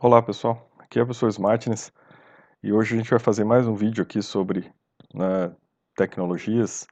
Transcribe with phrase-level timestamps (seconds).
[0.00, 1.92] Olá pessoal, aqui é o professor Smartness
[2.60, 4.72] e hoje a gente vai fazer mais um vídeo aqui sobre
[5.14, 5.54] né,
[5.94, 6.88] tecnologias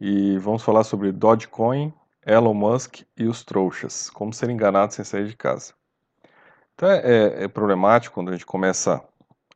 [0.00, 1.92] e vamos falar sobre Dogecoin,
[2.24, 5.74] Elon Musk e os trouxas, como ser enganado sem sair de casa.
[6.74, 9.02] Então é, é, é problemático quando a gente começa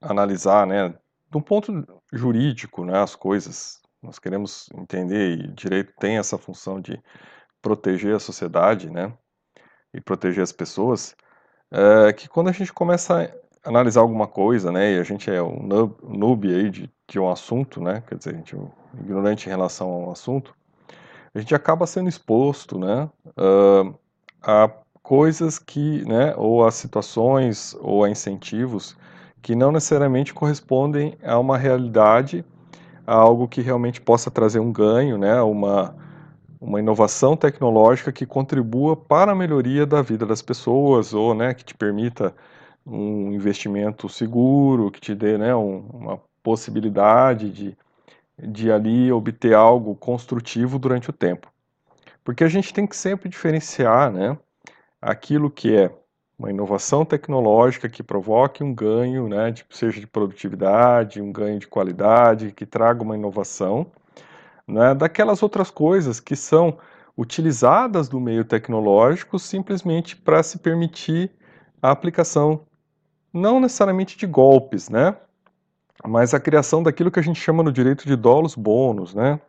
[0.00, 0.92] a analisar, né,
[1.32, 3.80] um ponto jurídico, né, as coisas.
[4.02, 7.00] Nós queremos entender e direito tem essa função de
[7.60, 9.16] proteger a sociedade, né,
[9.94, 11.14] e proteger as pessoas
[11.72, 13.32] é que quando a gente começa
[13.64, 15.66] a analisar alguma coisa, né, e a gente é um
[16.02, 18.68] noob, aí de, de, um assunto, né, quer dizer, a gente é um
[19.00, 20.54] ignorante em relação a um assunto,
[21.34, 23.94] a gente acaba sendo exposto, né, uh,
[24.42, 24.70] a
[25.02, 28.96] coisas que, né, ou a situações ou a incentivos
[29.40, 32.44] que não necessariamente correspondem a uma realidade,
[33.04, 35.96] a algo que realmente possa trazer um ganho, né, uma
[36.62, 41.64] uma inovação tecnológica que contribua para a melhoria da vida das pessoas ou né, que
[41.64, 42.32] te permita
[42.86, 47.76] um investimento seguro, que te dê né, um, uma possibilidade de,
[48.38, 51.48] de ali obter algo construtivo durante o tempo.
[52.22, 54.38] Porque a gente tem que sempre diferenciar né,
[55.00, 55.90] aquilo que é
[56.38, 61.66] uma inovação tecnológica que provoque um ganho, né, de, seja de produtividade, um ganho de
[61.66, 63.90] qualidade, que traga uma inovação,
[64.66, 66.78] né, daquelas outras coisas que são
[67.16, 71.30] utilizadas do meio tecnológico simplesmente para se permitir
[71.80, 72.62] a aplicação
[73.32, 75.16] não necessariamente de golpes, né,
[76.04, 79.40] mas a criação daquilo que a gente chama no direito de dolos bônus, né,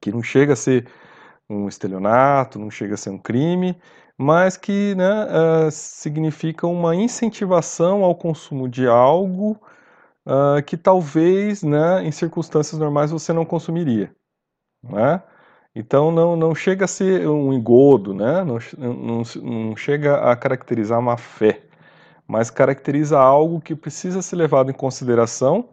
[0.00, 0.86] que não chega a ser
[1.48, 3.76] um estelionato, não chega a ser um crime,
[4.18, 9.58] mas que né, uh, significa uma incentivação ao consumo de algo
[10.26, 14.10] uh, que talvez, né, em circunstâncias normais, você não consumiria
[14.90, 15.22] né?
[15.74, 18.42] Então não, não chega a ser um engodo, né?
[18.44, 21.60] não, não, não chega a caracterizar uma fé,
[22.26, 25.68] mas caracteriza algo que precisa ser levado em consideração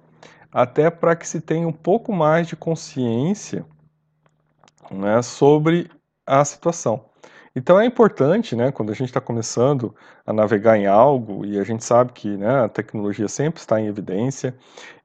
[0.52, 3.66] até para que se tenha um pouco mais de consciência
[4.92, 5.90] né, sobre
[6.28, 7.06] a situação.
[7.56, 9.96] Então é importante, né, quando a gente está começando
[10.26, 13.88] a navegar em algo e a gente sabe que né, a tecnologia sempre está em
[13.88, 14.56] evidência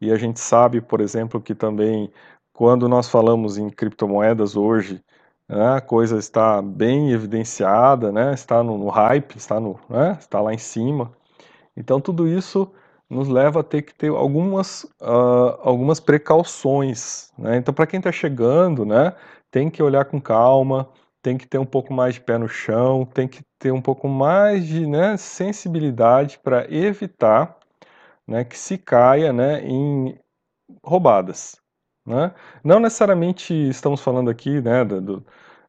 [0.01, 2.11] e a gente sabe, por exemplo, que também
[2.59, 5.01] quando nós falamos em criptomoedas hoje,
[5.49, 10.41] né, a coisa está bem evidenciada, né, está no, no hype, está, no, né, está
[10.41, 11.13] lá em cima.
[11.77, 12.69] Então, tudo isso
[13.09, 17.33] nos leva a ter que ter algumas, uh, algumas precauções.
[17.39, 17.59] Né?
[17.59, 19.15] Então, para quem está chegando, né,
[19.53, 20.89] tem que olhar com calma,
[21.23, 24.09] tem que ter um pouco mais de pé no chão, tem que ter um pouco
[24.09, 27.57] mais de né, sensibilidade para evitar
[28.27, 30.19] né, que se caia né, em
[30.85, 31.57] roubadas.
[32.09, 32.33] Né?
[32.65, 35.23] Não necessariamente estamos falando aqui né, do,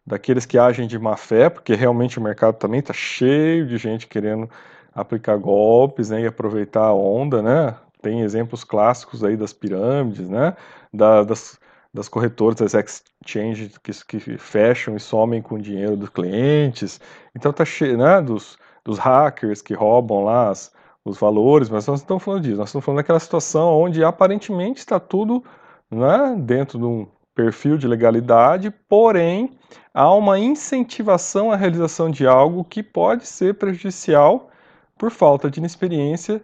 [0.07, 4.07] daqueles que agem de má fé, porque realmente o mercado também está cheio de gente
[4.07, 4.49] querendo
[4.95, 7.41] aplicar golpes né, e aproveitar a onda.
[7.41, 7.75] Né?
[8.01, 10.55] Tem exemplos clássicos aí das pirâmides, né?
[10.93, 11.59] Da, das,
[11.93, 17.01] das corretoras, das exchanges que, que fecham e somem com o dinheiro dos clientes.
[17.35, 20.71] Então está cheio né, dos, dos hackers que roubam lá as,
[21.03, 24.79] os valores, mas nós não estamos falando disso, nós estamos falando daquela situação onde aparentemente
[24.79, 25.43] está tudo
[25.91, 29.57] né, dentro de um perfil de legalidade, porém
[29.93, 34.49] há uma incentivação à realização de algo que pode ser prejudicial
[34.97, 36.43] por falta de inexperiência,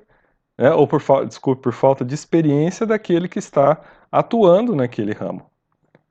[0.57, 5.45] né, ou por, desculpe, por falta de experiência daquele que está atuando naquele ramo,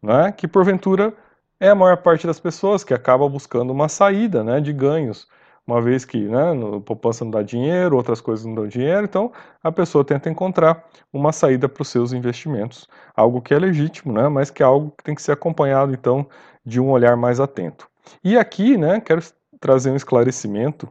[0.02, 1.14] né, que porventura
[1.58, 5.26] é a maior parte das pessoas que acaba buscando uma saída né, de ganhos
[5.66, 9.32] uma vez que né, no, poupança não dá dinheiro, outras coisas não dão dinheiro, então
[9.62, 14.28] a pessoa tenta encontrar uma saída para os seus investimentos, algo que é legítimo, né,
[14.28, 16.26] mas que é algo que tem que ser acompanhado então
[16.64, 17.88] de um olhar mais atento.
[18.22, 19.22] E aqui, né, quero
[19.58, 20.88] trazer um esclarecimento,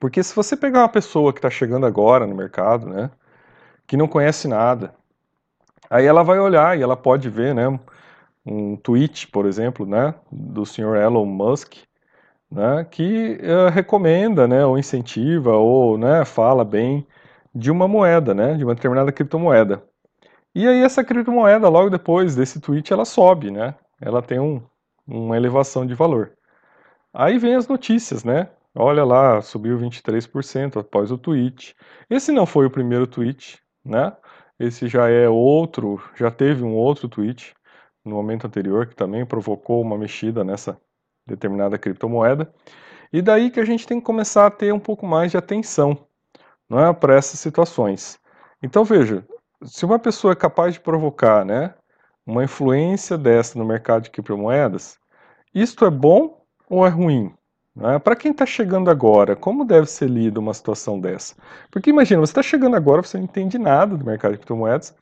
[0.00, 3.10] porque se você pegar uma pessoa que está chegando agora no mercado, né,
[3.86, 4.94] que não conhece nada,
[5.90, 7.78] aí ela vai olhar e ela pode ver, né,
[8.46, 11.74] um tweet, por exemplo, né, do senhor Elon Musk,
[12.54, 17.04] né, que uh, recomenda, né, ou incentiva, ou né, fala bem
[17.52, 19.82] de uma moeda, né, de uma determinada criptomoeda.
[20.54, 24.62] E aí essa criptomoeda, logo depois desse tweet, ela sobe, né, ela tem um,
[25.06, 26.32] uma elevação de valor.
[27.12, 31.74] Aí vem as notícias, né, olha lá, subiu 23% após o tweet.
[32.08, 34.12] Esse não foi o primeiro tweet, né,
[34.60, 37.52] esse já é outro, já teve um outro tweet
[38.04, 40.78] no momento anterior que também provocou uma mexida nessa
[41.26, 42.52] determinada criptomoeda.
[43.12, 45.96] E daí que a gente tem que começar a ter um pouco mais de atenção
[46.68, 48.18] não é, para essas situações.
[48.62, 49.24] Então veja,
[49.62, 51.74] se uma pessoa é capaz de provocar né,
[52.26, 54.98] uma influência dessa no mercado de criptomoedas,
[55.54, 57.32] isto é bom ou é ruim?
[57.74, 57.98] Né?
[57.98, 61.34] Para quem está chegando agora, como deve ser lida uma situação dessa?
[61.70, 64.94] Porque imagina, você está chegando agora, você não entende nada do mercado de criptomoedas,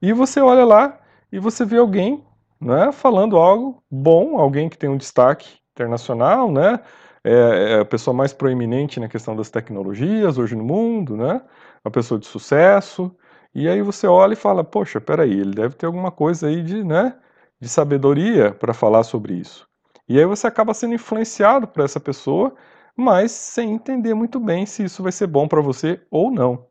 [0.00, 0.98] e você olha lá
[1.30, 2.24] e você vê alguém
[2.60, 6.80] né, falando algo bom, alguém que tem um destaque internacional, né,
[7.24, 7.32] é,
[7.74, 11.40] é, a pessoa mais proeminente na questão das tecnologias hoje no mundo, né,
[11.84, 13.14] uma pessoa de sucesso,
[13.54, 16.82] e aí você olha e fala, poxa, peraí, ele deve ter alguma coisa aí de,
[16.82, 17.14] né,
[17.60, 19.66] de sabedoria para falar sobre isso.
[20.08, 22.54] E aí você acaba sendo influenciado por essa pessoa,
[22.96, 26.66] mas sem entender muito bem se isso vai ser bom para você ou não.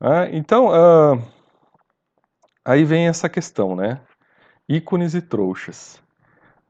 [0.00, 1.22] É, então, uh,
[2.64, 4.00] aí vem essa questão, né?
[4.68, 6.00] Ícones e trouxas.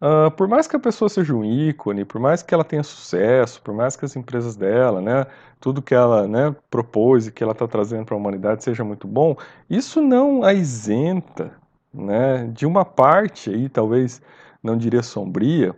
[0.01, 3.61] Uh, por mais que a pessoa seja um ícone, por mais que ela tenha sucesso,
[3.63, 5.27] por mais que as empresas dela, né,
[5.59, 9.09] tudo que ela né, propôs e que ela está trazendo para a humanidade seja muito
[9.09, 9.37] bom,
[9.69, 11.53] isso não a isenta
[11.93, 14.23] né, de uma parte aí, talvez
[14.63, 15.75] não diria sombria,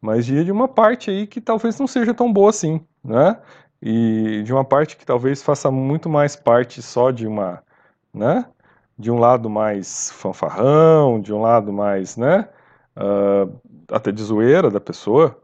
[0.00, 3.38] mas de uma parte aí que talvez não seja tão boa assim, né?
[3.82, 7.62] E de uma parte que talvez faça muito mais parte só de uma,
[8.14, 8.46] né?
[8.98, 12.48] De um lado mais fanfarrão, de um lado mais, né?
[12.98, 13.60] Uh,
[13.90, 15.40] até de zoeira da pessoa,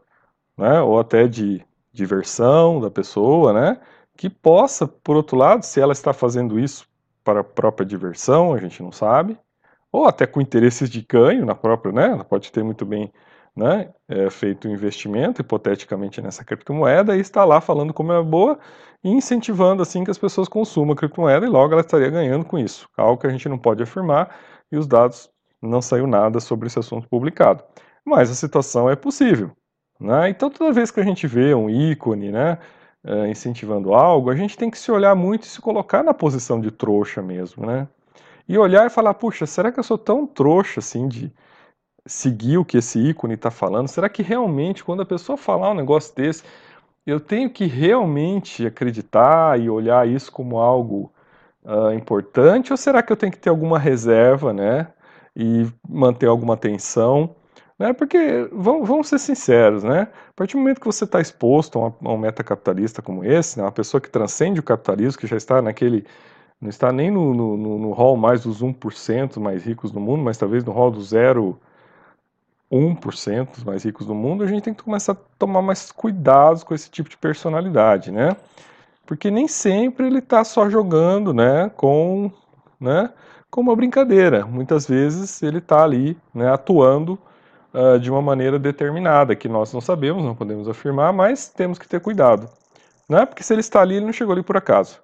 [0.57, 3.79] né, ou até de diversão da pessoa, né,
[4.17, 6.87] que possa, por outro lado, se ela está fazendo isso
[7.23, 9.37] para a própria diversão, a gente não sabe,
[9.91, 13.11] ou até com interesses de ganho na própria, né, ela pode ter muito bem
[13.55, 18.59] né, é, feito um investimento, hipoteticamente, nessa criptomoeda e está lá falando como é boa
[19.01, 22.59] e incentivando assim que as pessoas consumam a criptomoeda e logo ela estaria ganhando com
[22.59, 24.35] isso, algo que a gente não pode afirmar
[24.69, 25.29] e os dados
[25.65, 27.63] não saiu nada sobre esse assunto publicado.
[28.03, 29.51] Mas a situação é possível.
[29.99, 30.29] Né?
[30.29, 32.57] Então, toda vez que a gente vê um ícone né,
[33.03, 36.59] uh, incentivando algo, a gente tem que se olhar muito e se colocar na posição
[36.59, 37.65] de trouxa mesmo.
[37.65, 37.87] Né?
[38.47, 41.33] E olhar e falar: puxa, será que eu sou tão trouxa assim de
[42.05, 43.87] seguir o que esse ícone está falando?
[43.87, 46.43] Será que realmente, quando a pessoa falar um negócio desse,
[47.05, 51.11] eu tenho que realmente acreditar e olhar isso como algo
[51.63, 52.71] uh, importante?
[52.71, 54.87] Ou será que eu tenho que ter alguma reserva, né?
[55.35, 57.35] E manter alguma tensão,
[57.77, 57.93] né?
[57.93, 60.07] Porque vamos, vamos ser sinceros, né?
[60.29, 63.57] A partir do momento que você está exposto a, uma, a um metacapitalista como esse,
[63.57, 63.65] né?
[63.65, 66.05] uma pessoa que transcende o capitalismo, que já está naquele
[66.59, 70.37] não está nem no, no, no hall mais dos 1% mais ricos do mundo, mas
[70.37, 75.17] talvez no hall do 0,1% mais ricos do mundo, a gente tem que começar a
[75.37, 78.35] tomar mais cuidados com esse tipo de personalidade, né?
[79.05, 82.31] Porque nem sempre ele está só jogando, né, com,
[82.79, 83.11] né,
[83.55, 84.45] como uma brincadeira.
[84.45, 87.17] Muitas vezes ele está ali né, atuando
[87.73, 91.87] uh, de uma maneira determinada, que nós não sabemos, não podemos afirmar, mas temos que
[91.87, 92.49] ter cuidado.
[93.07, 93.25] Né?
[93.25, 94.99] Porque se ele está ali, ele não chegou ali por acaso.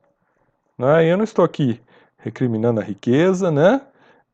[0.77, 1.05] Né?
[1.09, 1.79] Eu não estou aqui
[2.17, 3.79] recriminando a riqueza, né?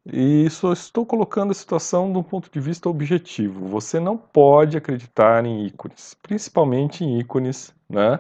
[0.04, 3.68] E só estou colocando a situação de um ponto de vista objetivo.
[3.68, 8.19] Você não pode acreditar em ícones, principalmente em ícones né,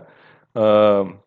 [0.55, 1.17] uh,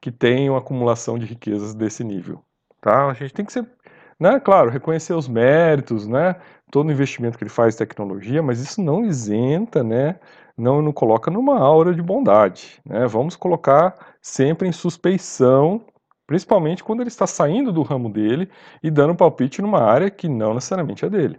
[0.00, 2.42] que tenham acumulação de riquezas desse nível.
[2.80, 3.06] Tá?
[3.08, 3.75] A gente tem que ser
[4.18, 4.40] né?
[4.40, 6.36] Claro, reconhecer os méritos, né?
[6.70, 10.18] todo o investimento que ele faz em tecnologia, mas isso não isenta, né?
[10.56, 12.80] não, não coloca numa aura de bondade.
[12.84, 13.06] Né?
[13.06, 15.82] Vamos colocar sempre em suspeição,
[16.26, 18.50] principalmente quando ele está saindo do ramo dele
[18.82, 21.38] e dando palpite numa área que não necessariamente é dele.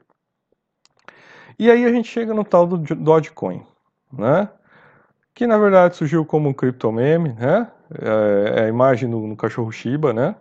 [1.59, 3.63] E aí a gente chega no tal do Dogecoin,
[4.13, 4.50] né?
[5.33, 7.68] que na verdade surgiu como um criptomeme, né?
[7.91, 10.36] é, é a imagem no cachorro Shiba, né?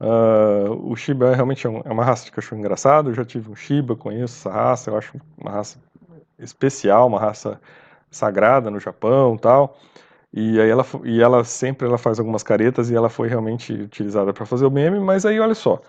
[0.00, 3.10] Uh, o Shiba é realmente é, é uma raça de cachorro engraçado.
[3.10, 4.90] Eu já tive um Shiba, conheço essa raça.
[4.90, 5.78] Eu acho uma raça
[6.38, 7.60] especial, uma raça
[8.10, 9.76] sagrada no Japão, tal.
[10.32, 14.32] E aí ela e ela sempre ela faz algumas caretas e ela foi realmente utilizada
[14.32, 15.00] para fazer o meme.
[15.00, 15.80] Mas aí olha só,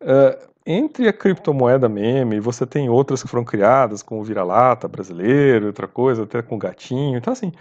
[0.00, 5.66] uh, entre a criptomoeda meme, você tem outras que foram criadas, com o vira-lata brasileiro,
[5.66, 7.18] outra coisa, até com gatinho.
[7.18, 7.52] Então assim,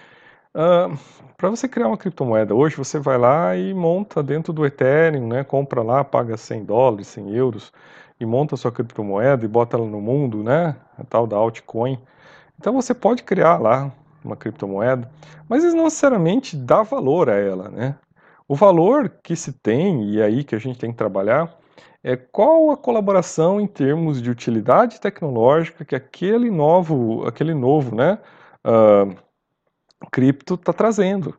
[0.53, 0.97] Uh,
[1.37, 5.43] para você criar uma criptomoeda hoje, você vai lá e monta dentro do Ethereum, né?
[5.43, 7.71] Compra lá, paga 100 dólares, 100 euros
[8.19, 10.75] e monta sua criptomoeda e bota ela no mundo, né?
[10.97, 11.97] A tal da altcoin.
[12.59, 13.91] Então você pode criar lá
[14.23, 15.09] uma criptomoeda,
[15.49, 17.95] mas não necessariamente dá valor a ela, né?
[18.47, 21.57] O valor que se tem e aí que a gente tem que trabalhar
[22.03, 28.19] é qual a colaboração em termos de utilidade tecnológica que aquele novo, aquele novo, né?
[28.65, 29.15] Uh,
[30.09, 31.37] cripto está trazendo,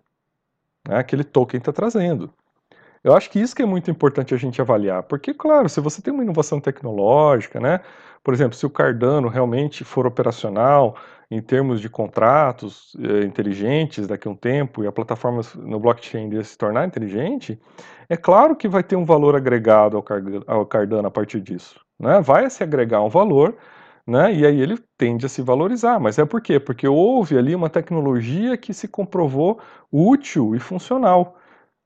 [0.88, 0.98] né?
[0.98, 2.32] aquele token está trazendo.
[3.04, 6.00] Eu acho que isso que é muito importante a gente avaliar, porque, claro, se você
[6.00, 7.80] tem uma inovação tecnológica, né,
[8.22, 10.96] por exemplo, se o Cardano realmente for operacional
[11.28, 16.30] em termos de contratos eh, inteligentes daqui a um tempo e a plataforma no blockchain
[16.44, 17.60] se tornar inteligente,
[18.08, 19.96] é claro que vai ter um valor agregado
[20.46, 21.80] ao, Cardano a partir disso.
[21.98, 22.20] Né?
[22.20, 23.56] Vai se agregar um valor
[24.06, 24.34] né?
[24.34, 25.98] E aí ele tende a se valorizar.
[26.00, 26.58] Mas é por quê?
[26.60, 31.36] Porque houve ali uma tecnologia que se comprovou útil e funcional.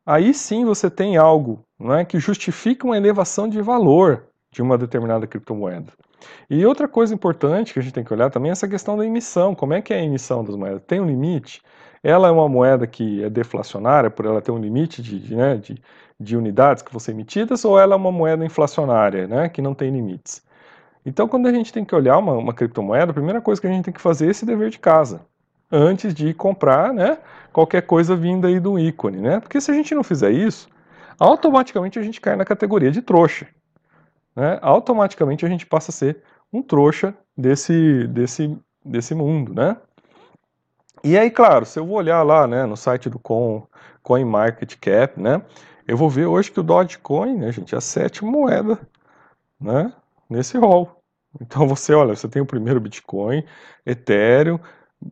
[0.05, 5.27] Aí sim você tem algo né, que justifica uma elevação de valor de uma determinada
[5.27, 5.93] criptomoeda.
[6.49, 9.05] E outra coisa importante que a gente tem que olhar também é essa questão da
[9.05, 9.55] emissão.
[9.55, 10.83] Como é que é a emissão das moedas?
[10.87, 11.61] Tem um limite?
[12.03, 15.83] Ela é uma moeda que é deflacionária por ela ter um limite de, né, de,
[16.21, 19.75] de unidades que vão ser emitidas ou ela é uma moeda inflacionária, né, que não
[19.75, 20.46] tem limites?
[21.07, 23.71] Então, quando a gente tem que olhar uma, uma criptomoeda, a primeira coisa que a
[23.71, 25.21] gente tem que fazer é esse dever de casa,
[25.71, 27.19] antes de comprar né,
[27.53, 29.19] qualquer coisa vinda aí do ícone.
[29.19, 29.39] Né?
[29.39, 30.69] Porque se a gente não fizer isso,
[31.17, 33.47] automaticamente a gente cai na categoria de trouxa.
[34.35, 34.59] Né?
[34.61, 36.23] Automaticamente a gente passa a ser
[36.53, 39.55] um trouxa desse, desse, desse mundo.
[39.55, 39.77] Né?
[41.05, 43.63] E aí, claro, se eu vou olhar lá né, no site do Coin,
[44.03, 45.41] CoinMarketCap, né,
[45.87, 48.77] eu vou ver hoje que o Dogecoin, né, gente, é a sétima moeda
[49.61, 49.93] né,
[50.29, 50.96] nesse rol.
[51.41, 53.45] Então você, olha, você tem o primeiro Bitcoin,
[53.85, 54.59] Ethereum,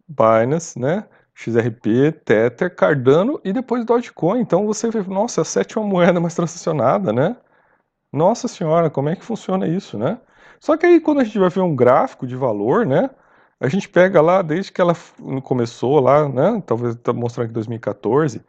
[0.09, 1.07] Binance, né?
[1.35, 4.41] XRP, Tether, Cardano e depois Dogecoin.
[4.41, 7.37] Então você vê, nossa, a sétima moeda mais transacionada, né?
[8.13, 10.21] Nossa senhora, como é que funciona isso, né?
[10.61, 13.11] Só que aí quando a gente vai ver um gráfico de valor, né?
[13.61, 14.95] A gente pega lá desde que ela
[15.43, 16.63] começou lá, né?
[16.67, 18.43] Talvez tá mostrando aqui 2014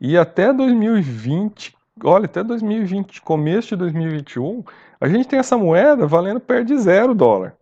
[0.00, 4.64] e até 2020, olha, até 2020, começo de 2021,
[5.00, 7.56] a gente tem essa moeda valendo perto de zero dólar.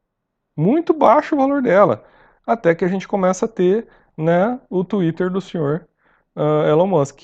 [0.56, 2.04] Muito baixo o valor dela.
[2.46, 5.86] Até que a gente começa a ter né, o Twitter do senhor
[6.36, 7.22] uh, Elon Musk.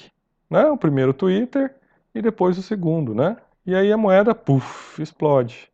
[0.48, 0.66] Né?
[0.66, 1.74] O primeiro Twitter
[2.14, 3.14] e depois o segundo.
[3.14, 3.36] Né?
[3.66, 5.70] E aí a moeda, puff, explode.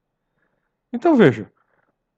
[0.93, 1.51] Então veja,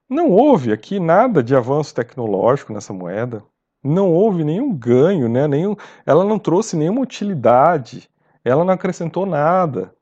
[0.09, 3.43] não houve aqui nada de avanço tecnológico nessa moeda.
[3.83, 5.47] Não houve nenhum ganho, né?
[5.47, 8.09] Nenhum, ela não trouxe nenhuma utilidade.
[8.45, 9.95] Ela não acrescentou nada.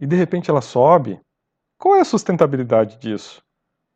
[0.00, 1.20] E de repente ela sobe.
[1.78, 3.42] Qual é a sustentabilidade disso?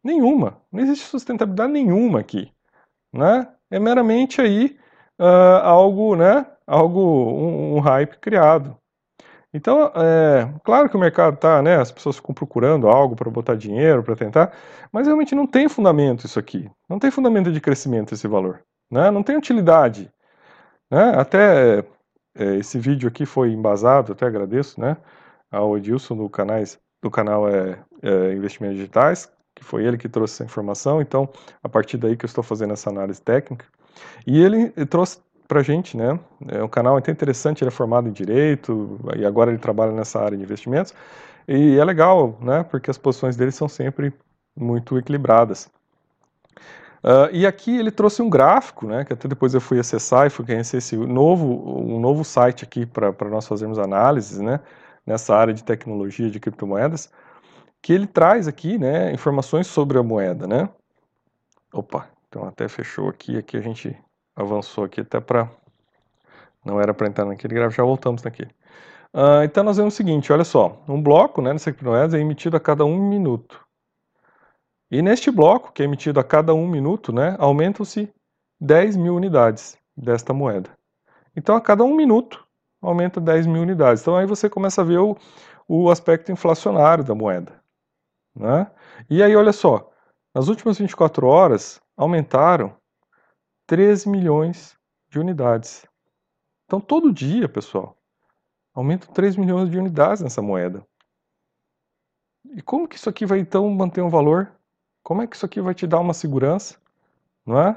[0.05, 0.61] Nenhuma.
[0.71, 2.53] Não existe sustentabilidade nenhuma aqui.
[3.13, 3.49] Né?
[3.71, 4.79] É meramente aí
[5.19, 6.47] uh, algo, né?
[6.67, 8.77] Algo, um, um hype criado.
[9.55, 11.77] Então, é, claro que o mercado está, né?
[11.77, 14.53] As pessoas ficam procurando algo para botar dinheiro, para tentar,
[14.91, 16.71] mas realmente não tem fundamento isso aqui.
[16.89, 18.63] Não tem fundamento de crescimento esse valor.
[18.91, 19.11] Né?
[19.11, 20.11] Não tem utilidade.
[20.91, 21.13] Né?
[21.17, 21.85] Até
[22.35, 24.97] é, esse vídeo aqui foi embasado, até agradeço, né?
[25.51, 30.35] Ao Edilson do canais do canal é, é, Investimentos Digitais, que foi ele que trouxe
[30.35, 31.29] essa informação, então
[31.63, 33.67] a partir daí que eu estou fazendo essa análise técnica.
[34.27, 36.19] E ele trouxe para gente, né?
[36.49, 40.21] É um canal até interessante, ele é formado em Direito, e agora ele trabalha nessa
[40.21, 40.95] área de investimentos,
[41.47, 42.63] e é legal, né?
[42.63, 44.15] Porque as posições dele são sempre
[44.57, 45.71] muito equilibradas.
[47.05, 50.31] Uh, e aqui ele trouxe um gráfico, né, que até depois eu fui acessar e
[50.31, 54.61] fui conhecer esse novo, um novo site aqui para nós fazermos análises, né,
[55.05, 57.11] nessa área de tecnologia de criptomoedas,
[57.83, 60.69] que ele traz aqui, né, informações sobre a moeda, né.
[61.73, 63.97] Opa, então até fechou aqui, aqui a gente
[64.37, 65.51] avançou aqui até para,
[66.65, 68.53] não era para entrar naquele gráfico, já voltamos naquele.
[69.13, 72.57] Uh, então nós vemos o seguinte, olha só, um bloco, né, nessa criptomoeda é emitido
[72.57, 73.62] a cada um minuto.
[74.93, 78.13] E neste bloco, que é emitido a cada um minuto, né, aumentam-se
[78.61, 80.69] 10 mil unidades desta moeda.
[81.35, 82.47] Então, a cada um minuto,
[82.83, 84.03] aumenta 10 mil unidades.
[84.03, 85.17] Então aí você começa a ver o,
[85.67, 87.59] o aspecto inflacionário da moeda.
[88.37, 88.71] Né?
[89.09, 89.91] E aí, olha só,
[90.35, 92.77] nas últimas 24 horas aumentaram
[93.67, 94.77] 13 milhões
[95.09, 95.87] de unidades.
[96.67, 97.97] Então todo dia, pessoal,
[98.75, 100.87] aumentam 3 milhões de unidades nessa moeda.
[102.55, 104.53] E como que isso aqui vai então manter um valor?
[105.03, 106.77] Como é que isso aqui vai te dar uma segurança?
[107.45, 107.77] Não é?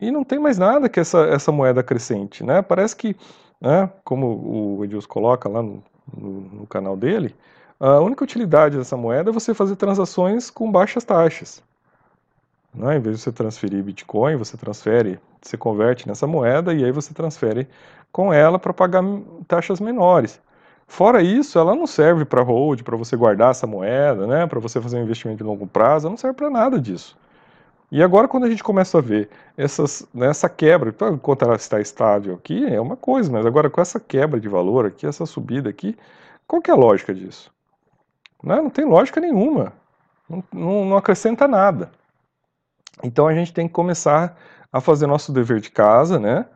[0.00, 2.62] E não tem mais nada que essa, essa moeda crescente, né?
[2.62, 3.16] Parece que
[3.60, 5.82] né, como o Edilson coloca lá no,
[6.14, 7.34] no, no canal dele,
[7.80, 11.62] a única utilidade dessa moeda é você fazer transações com baixas taxas.
[12.74, 12.96] Né?
[12.96, 17.12] Em vez de você transferir Bitcoin, você transfere, você converte nessa moeda e aí você
[17.12, 17.68] transfere
[18.12, 19.02] com ela para pagar
[19.46, 20.40] taxas menores.
[20.86, 24.46] Fora isso, ela não serve para hold, para você guardar essa moeda, né?
[24.46, 27.16] para você fazer um investimento de longo prazo, não serve para nada disso.
[27.90, 31.54] E agora, quando a gente começa a ver essas, né, essa quebra, então, enquanto ela
[31.54, 35.24] está estável aqui, é uma coisa, mas agora com essa quebra de valor aqui, essa
[35.24, 35.96] subida aqui,
[36.46, 37.52] qual que é a lógica disso?
[38.42, 39.72] Não, né, não tem lógica nenhuma.
[40.28, 41.90] Não, não, não acrescenta nada.
[43.02, 44.36] Então a gente tem que começar
[44.72, 46.46] a fazer nosso dever de casa, né?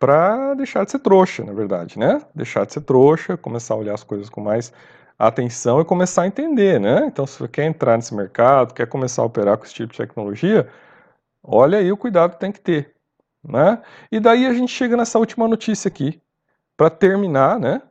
[0.00, 2.22] Para deixar de ser trouxa, na verdade, né?
[2.34, 4.72] Deixar de ser trouxa, começar a olhar as coisas com mais
[5.18, 7.04] atenção e começar a entender, né?
[7.06, 9.98] Então, se você quer entrar nesse mercado, quer começar a operar com esse tipo de
[9.98, 10.66] tecnologia,
[11.44, 12.94] olha aí o cuidado que tem que ter,
[13.44, 13.82] né?
[14.10, 16.18] E daí a gente chega nessa última notícia aqui,
[16.78, 17.82] para terminar, né?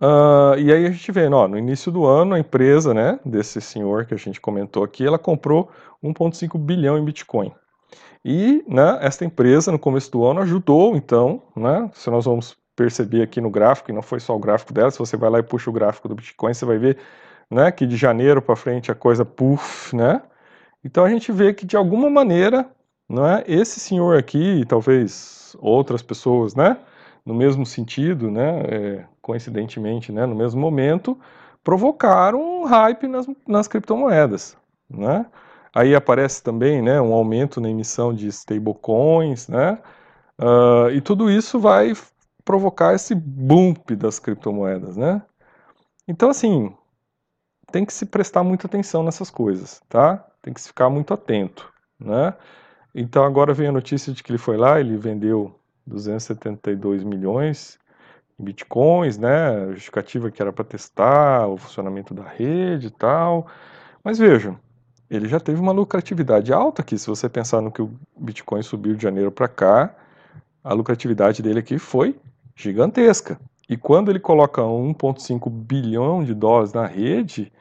[0.00, 3.60] Uh, e aí a gente vê, ó, no início do ano, a empresa, né, desse
[3.60, 5.70] senhor que a gente comentou aqui, ela comprou
[6.02, 7.54] 1,5 bilhão em Bitcoin.
[8.24, 13.22] E, né, esta empresa, no começo do ano, ajudou, então, né, se nós vamos perceber
[13.22, 15.42] aqui no gráfico, e não foi só o gráfico dela, se você vai lá e
[15.42, 16.98] puxa o gráfico do Bitcoin, você vai ver,
[17.50, 20.22] né, que de janeiro para frente a coisa, puff, né,
[20.84, 22.68] então a gente vê que, de alguma maneira,
[23.08, 26.76] né, esse senhor aqui, e talvez outras pessoas, né,
[27.24, 31.18] no mesmo sentido, né, é, coincidentemente, né, no mesmo momento,
[31.64, 34.56] provocaram um hype nas, nas criptomoedas,
[34.88, 35.26] né?
[35.76, 39.78] Aí aparece também, né, um aumento na emissão de stablecoins, né?
[40.40, 41.92] Uh, e tudo isso vai
[42.46, 45.20] provocar esse bump das criptomoedas, né?
[46.08, 46.74] Então, assim,
[47.70, 50.26] tem que se prestar muita atenção nessas coisas, tá?
[50.40, 52.32] Tem que se ficar muito atento, né?
[52.94, 57.78] Então agora vem a notícia de que ele foi lá, ele vendeu 272 milhões
[58.40, 59.72] em bitcoins, né?
[59.74, 63.46] Justificativa que era para testar o funcionamento da rede e tal.
[64.02, 64.58] Mas vejam,
[65.10, 66.98] ele já teve uma lucratividade alta aqui.
[66.98, 69.94] Se você pensar no que o Bitcoin subiu de janeiro para cá,
[70.62, 72.16] a lucratividade dele aqui foi
[72.54, 73.38] gigantesca.
[73.68, 77.52] E quando ele coloca 1,5 bilhão de dólares na rede,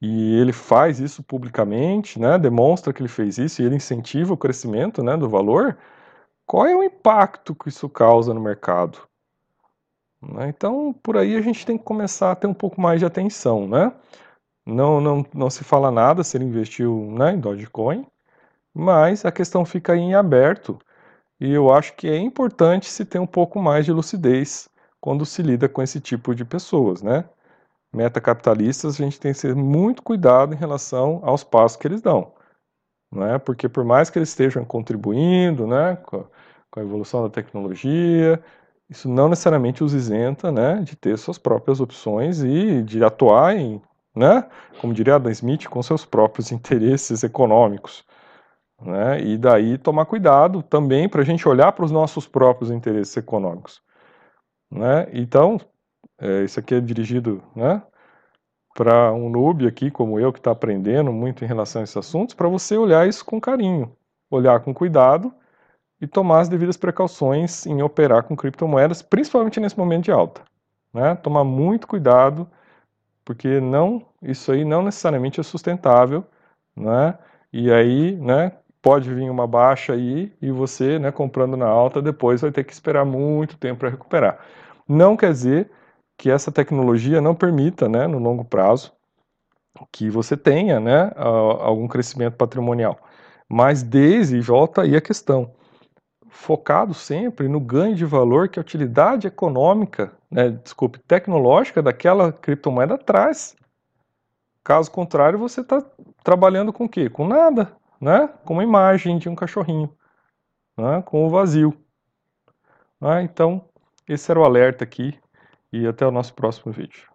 [0.00, 4.36] e ele faz isso publicamente, né, demonstra que ele fez isso e ele incentiva o
[4.36, 5.78] crescimento né, do valor,
[6.46, 8.98] qual é o impacto que isso causa no mercado?
[10.20, 10.48] Né?
[10.48, 13.66] Então, por aí a gente tem que começar a ter um pouco mais de atenção.
[13.66, 13.92] Né?
[14.66, 18.06] Não, não, não se fala nada se ele investiu né, em Dogecoin,
[18.74, 20.78] mas a questão fica em aberto.
[21.40, 24.68] E eu acho que é importante se ter um pouco mais de lucidez
[25.00, 27.24] quando se lida com esse tipo de pessoas, né?
[27.92, 32.32] Metacapitalistas, a gente tem que ter muito cuidado em relação aos passos que eles dão
[33.14, 33.38] né?
[33.38, 36.24] Porque por mais que eles estejam contribuindo, né, com a,
[36.70, 38.42] com a evolução da tecnologia,
[38.90, 43.80] isso não necessariamente os isenta, né, de ter suas próprias opções e de atuar em,
[44.14, 44.48] né,
[44.80, 48.04] como diria Adam Smith, com seus próprios interesses econômicos.
[48.80, 53.16] Né, e daí tomar cuidado também para a gente olhar para os nossos próprios interesses
[53.16, 53.80] econômicos.
[54.70, 55.08] Né?
[55.12, 55.60] Então,
[56.18, 57.82] é, isso aqui é dirigido né,
[58.74, 62.34] para um noob aqui como eu que está aprendendo muito em relação a esses assuntos,
[62.34, 63.96] para você olhar isso com carinho,
[64.30, 65.32] olhar com cuidado
[66.00, 70.42] e tomar as devidas precauções em operar com criptomoedas, principalmente nesse momento de alta.
[70.92, 71.14] Né?
[71.16, 72.48] Tomar muito cuidado,
[73.24, 76.24] porque não, isso aí não necessariamente é sustentável,
[76.76, 77.16] né?
[77.52, 82.42] E aí, né, pode vir uma baixa aí e você, né, comprando na alta, depois
[82.42, 84.38] vai ter que esperar muito tempo para recuperar.
[84.88, 85.70] Não quer dizer
[86.18, 88.92] que essa tecnologia não permita, né, no longo prazo,
[89.90, 92.98] que você tenha, né, algum crescimento patrimonial.
[93.48, 95.50] Mas desde, volta aí a questão,
[96.34, 102.98] focado sempre no ganho de valor que a utilidade econômica, né, desculpe, tecnológica daquela criptomoeda
[102.98, 103.56] traz.
[104.62, 105.82] Caso contrário, você está
[106.24, 107.08] trabalhando com o quê?
[107.08, 108.28] Com nada, né?
[108.44, 109.94] Com uma imagem de um cachorrinho,
[110.76, 111.02] né?
[111.02, 111.72] com o vazio.
[113.00, 113.22] Né?
[113.22, 113.64] Então,
[114.08, 115.18] esse era o alerta aqui
[115.72, 117.13] e até o nosso próximo vídeo.